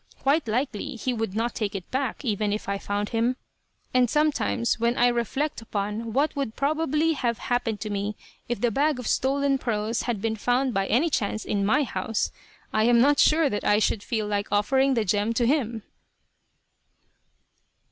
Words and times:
Quite 0.23 0.47
likely 0.47 0.95
he 0.95 1.13
would 1.13 1.35
not 1.35 1.53
take 1.53 1.75
it 1.75 1.91
back, 1.91 2.25
even 2.25 2.51
if 2.51 2.67
I 2.67 2.79
found 2.79 3.09
him; 3.09 3.35
and 3.93 4.09
sometimes, 4.09 4.79
when 4.79 4.97
I 4.97 5.05
reflect 5.09 5.61
upon 5.61 6.11
what 6.11 6.35
would 6.35 6.55
probably 6.55 7.13
have 7.13 7.37
happened 7.37 7.79
to 7.81 7.91
me 7.91 8.15
if 8.49 8.59
the 8.61 8.71
bag 8.71 8.97
of 8.97 9.05
stolen 9.05 9.59
pearls 9.59 10.01
had 10.01 10.19
been 10.19 10.37
found 10.37 10.73
by 10.73 10.87
any 10.87 11.11
chance 11.11 11.45
in 11.45 11.63
my 11.63 11.83
house, 11.83 12.31
I 12.73 12.85
am 12.85 12.99
not 12.99 13.19
sure 13.19 13.47
that 13.51 13.63
I 13.63 13.77
should 13.77 14.01
feel 14.01 14.25
like 14.25 14.51
offering 14.51 14.95
the 14.95 15.05
gem 15.05 15.33
to 15.35 15.45
him. 15.45 15.83